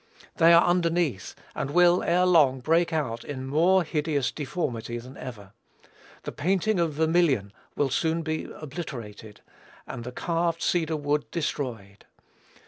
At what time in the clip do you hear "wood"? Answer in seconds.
10.97-11.29